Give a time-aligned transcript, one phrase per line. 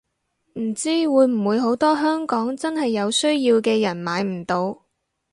[0.55, 4.81] 唔知會唔會好多香港真係有需要嘅人買唔到